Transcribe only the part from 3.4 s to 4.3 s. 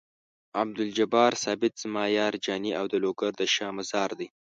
شاه مزار دی.